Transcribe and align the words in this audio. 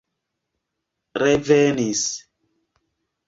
revenis 1.21 2.07